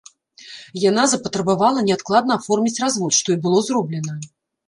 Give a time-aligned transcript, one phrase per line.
[0.89, 4.19] Яна запатрабавала неадкладна аформіць развод, што і было зроблена.